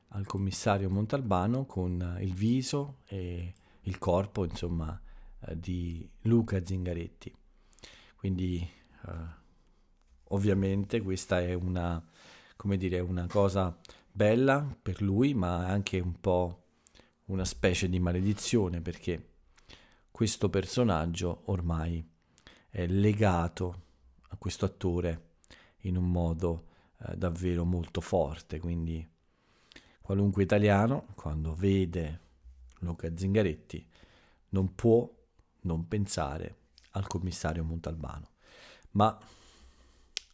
al 0.08 0.26
commissario 0.26 0.90
Montalbano 0.90 1.66
con 1.66 2.16
il 2.20 2.34
viso 2.34 2.98
e 3.06 3.54
il 3.82 3.98
corpo, 3.98 4.44
insomma, 4.44 5.00
eh, 5.40 5.58
di 5.58 6.08
Luca 6.22 6.64
Zingaretti. 6.64 7.34
Quindi 8.16 8.68
eh, 9.06 9.39
ovviamente 10.30 11.00
questa 11.00 11.40
è 11.40 11.54
una, 11.54 12.02
come 12.56 12.76
dire, 12.76 13.00
una 13.00 13.26
cosa 13.26 13.76
bella 14.10 14.66
per 14.80 15.00
lui, 15.02 15.34
ma 15.34 15.66
anche 15.66 15.98
un 16.00 16.20
po' 16.20 16.64
una 17.26 17.44
specie 17.44 17.88
di 17.88 18.00
maledizione 18.00 18.80
perché 18.80 19.28
questo 20.10 20.50
personaggio 20.50 21.42
ormai 21.46 22.04
è 22.68 22.86
legato 22.86 23.82
a 24.28 24.36
questo 24.36 24.64
attore 24.64 25.28
in 25.82 25.96
un 25.96 26.10
modo 26.10 26.66
eh, 27.06 27.16
davvero 27.16 27.64
molto 27.64 28.00
forte, 28.00 28.58
quindi 28.58 29.08
qualunque 30.00 30.42
italiano 30.42 31.06
quando 31.14 31.54
vede 31.54 32.20
Luca 32.80 33.10
Zingaretti 33.16 33.86
non 34.50 34.74
può 34.74 35.08
non 35.62 35.86
pensare 35.88 36.56
al 36.92 37.06
commissario 37.06 37.64
Montalbano. 37.64 38.30
Ma 38.92 39.18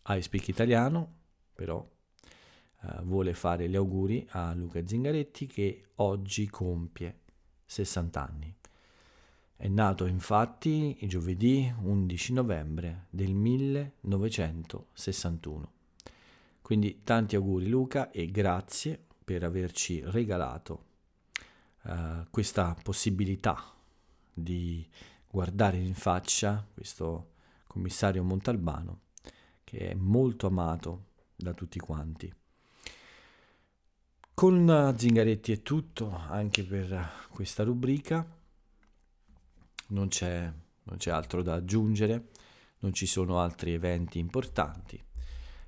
I 0.09 0.23
speak 0.23 0.47
italiano, 0.49 1.14
però 1.53 1.87
eh, 2.83 3.03
vuole 3.03 3.35
fare 3.35 3.69
gli 3.69 3.75
auguri 3.75 4.25
a 4.31 4.55
Luca 4.55 4.87
Zingaretti 4.87 5.47
che 5.47 5.88
oggi 5.97 6.49
compie 6.49 7.23
60 7.64 8.25
anni. 8.25 8.55
È 9.57 9.66
nato 9.69 10.07
infatti 10.07 10.99
il 11.01 11.09
giovedì 11.09 11.75
11 11.83 12.33
novembre 12.35 13.07
del 13.11 13.35
1961. 13.35 15.73
Quindi 16.62 17.03
tanti 17.03 17.35
auguri 17.37 17.69
Luca 17.69 18.11
e 18.11 18.31
grazie 18.31 19.03
per 19.25 19.42
averci 19.42 20.03
regalato 20.05 20.85
uh, 21.85 22.27
questa 22.31 22.77
possibilità 22.81 23.75
di 24.33 24.88
guardare 25.29 25.79
in 25.79 25.95
faccia 25.95 26.64
questo 26.75 27.33
commissario 27.66 28.23
Montalbano 28.23 29.06
che 29.67 29.91
è 29.91 29.95
molto 29.95 30.47
amato 30.47 31.07
da 31.35 31.53
tutti 31.53 31.81
quanti. 31.81 32.33
Con 34.33 34.95
Zingaretti 34.97 35.51
è 35.51 35.63
tutto 35.63 36.15
anche 36.15 36.63
per 36.63 37.27
questa 37.31 37.65
rubrica, 37.65 38.25
non 39.89 40.07
c'è, 40.07 40.53
non 40.85 40.97
c'è 40.99 41.11
altro 41.11 41.43
da 41.43 41.55
aggiungere, 41.55 42.29
non 42.79 42.93
ci 42.93 43.07
sono 43.07 43.41
altri 43.41 43.73
eventi 43.73 44.21
importanti 44.21 45.03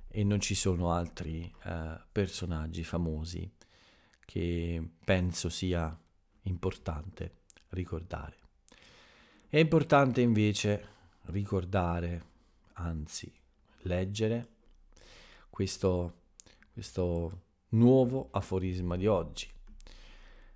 e 0.07 0.23
non 0.23 0.39
ci 0.39 0.55
sono 0.55 0.93
altri 0.93 1.53
eh, 1.65 1.99
personaggi 2.09 2.85
famosi 2.85 3.51
che 4.23 4.89
penso 5.03 5.49
sia 5.49 5.93
importante 6.43 7.41
ricordare. 7.71 8.37
È 9.49 9.57
importante 9.57 10.21
invece 10.21 10.87
ricordare, 11.23 12.23
anzi 12.73 13.38
leggere 13.83 14.47
questo, 15.49 16.21
questo 16.71 17.41
nuovo 17.69 18.29
aforisma 18.31 18.95
di 18.95 19.07
oggi. 19.07 19.47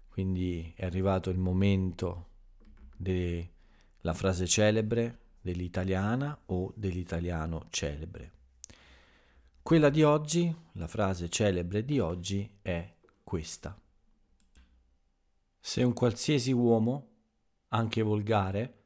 Quindi 0.08 0.72
è 0.76 0.86
arrivato 0.86 1.30
il 1.30 1.40
momento 1.40 2.28
della 2.96 4.14
frase 4.14 4.48
celebre 4.48 5.20
dell'italiana 5.42 6.40
o 6.46 6.72
dell'italiano 6.76 7.68
celebre. 7.70 8.32
Quella 9.62 9.90
di 9.90 10.04
oggi, 10.04 10.54
la 10.74 10.88
frase 10.88 11.30
celebre 11.30 11.84
di 11.84 12.00
oggi 12.00 12.58
è 12.62 12.96
questa. 13.24 13.78
Se 15.60 15.84
un 15.84 15.94
qualsiasi 15.94 16.52
uomo, 16.52 17.08
anche 17.70 18.02
volgare, 18.02 18.84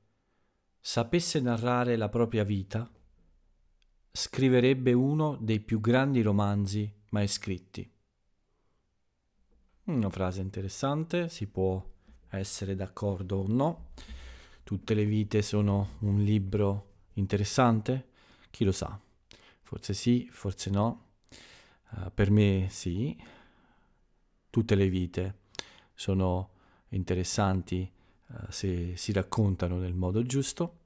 sapesse 0.80 1.40
narrare 1.42 1.96
la 1.96 2.10
propria 2.10 2.44
vita, 2.44 2.90
scriverebbe 4.18 4.94
uno 4.94 5.38
dei 5.40 5.60
più 5.60 5.80
grandi 5.80 6.24
romanzi 6.24 6.92
mai 7.10 7.28
scritti. 7.28 7.88
Una 9.84 10.10
frase 10.10 10.42
interessante, 10.42 11.30
si 11.30 11.46
può 11.46 11.88
essere 12.30 12.74
d'accordo 12.74 13.38
o 13.38 13.46
no. 13.48 13.90
Tutte 14.64 14.96
le 14.96 15.06
vite 15.06 15.44
sono 15.44 15.98
un 16.00 16.24
libro 16.24 16.94
interessante? 17.14 18.08
Chi 18.50 18.66
lo 18.66 18.72
sa? 18.72 19.00
Forse 19.62 19.94
sì, 19.94 20.28
forse 20.32 20.72
no. 20.72 21.10
Uh, 21.92 22.12
per 22.12 22.32
me 22.32 22.70
sì. 22.72 23.16
Tutte 24.50 24.74
le 24.74 24.90
vite 24.90 25.42
sono 25.94 26.50
interessanti 26.90 27.88
uh, 28.30 28.36
se 28.50 28.98
si 28.98 29.12
raccontano 29.12 29.78
nel 29.78 29.94
modo 29.94 30.24
giusto, 30.24 30.80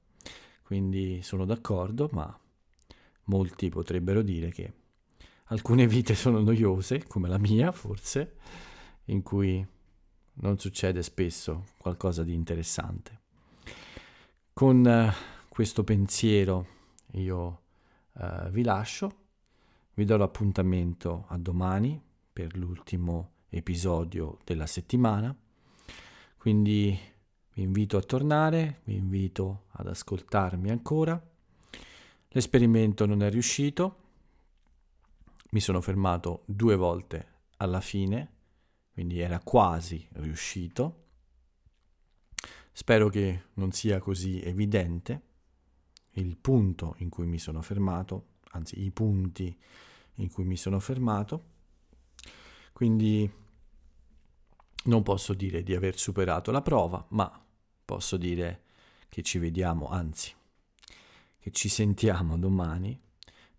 quindi 0.64 1.22
sono 1.22 1.46
d'accordo, 1.46 2.10
ma 2.12 2.36
molti 3.24 3.68
potrebbero 3.68 4.22
dire 4.22 4.50
che 4.50 4.72
alcune 5.46 5.86
vite 5.86 6.14
sono 6.14 6.40
noiose, 6.40 7.06
come 7.06 7.28
la 7.28 7.38
mia 7.38 7.72
forse, 7.72 8.36
in 9.06 9.22
cui 9.22 9.66
non 10.34 10.58
succede 10.58 11.02
spesso 11.02 11.66
qualcosa 11.76 12.22
di 12.22 12.34
interessante. 12.34 13.20
Con 14.52 14.84
uh, 14.84 15.12
questo 15.48 15.84
pensiero 15.84 16.66
io 17.12 17.62
uh, 18.12 18.48
vi 18.50 18.62
lascio, 18.62 19.16
vi 19.94 20.04
do 20.04 20.16
l'appuntamento 20.16 21.26
a 21.28 21.38
domani 21.38 22.00
per 22.32 22.56
l'ultimo 22.56 23.32
episodio 23.50 24.38
della 24.44 24.66
settimana, 24.66 25.36
quindi 26.38 26.98
vi 27.54 27.62
invito 27.62 27.98
a 27.98 28.02
tornare, 28.02 28.80
vi 28.84 28.96
invito 28.96 29.64
ad 29.72 29.88
ascoltarmi 29.88 30.70
ancora. 30.70 31.22
L'esperimento 32.32 33.06
non 33.06 33.22
è 33.22 33.30
riuscito, 33.30 33.96
mi 35.50 35.60
sono 35.60 35.80
fermato 35.80 36.42
due 36.46 36.76
volte 36.76 37.28
alla 37.58 37.80
fine 37.80 38.40
quindi 38.92 39.20
era 39.20 39.40
quasi 39.40 40.06
riuscito. 40.12 41.00
Spero 42.72 43.08
che 43.08 43.44
non 43.54 43.72
sia 43.72 43.98
così 43.98 44.40
evidente 44.42 45.22
il 46.12 46.36
punto 46.36 46.94
in 46.98 47.08
cui 47.08 47.26
mi 47.26 47.38
sono 47.38 47.62
fermato, 47.62 48.26
anzi 48.50 48.82
i 48.82 48.90
punti 48.90 49.58
in 50.16 50.30
cui 50.30 50.44
mi 50.44 50.56
sono 50.56 50.78
fermato. 50.78 51.50
Quindi 52.72 53.30
non 54.84 55.02
posso 55.02 55.32
dire 55.32 55.62
di 55.62 55.74
aver 55.74 55.96
superato 55.96 56.50
la 56.50 56.62
prova, 56.62 57.04
ma 57.10 57.44
posso 57.84 58.16
dire 58.18 58.64
che 59.08 59.22
ci 59.22 59.38
vediamo, 59.38 59.88
anzi, 59.88 60.34
che 61.42 61.50
ci 61.50 61.68
sentiamo 61.68 62.38
domani. 62.38 62.96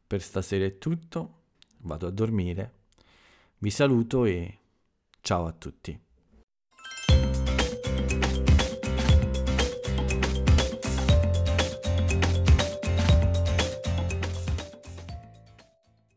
Per 0.07 0.21
stasera 0.21 0.63
è 0.63 0.77
tutto, 0.77 1.41
vado 1.79 2.07
a 2.07 2.11
dormire, 2.11 2.83
vi 3.57 3.69
saluto 3.69 4.23
e 4.23 4.59
Ciao 5.19 5.45
a 5.45 5.51
tutti. 5.51 6.02